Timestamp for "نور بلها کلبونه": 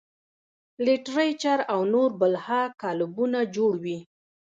1.93-3.39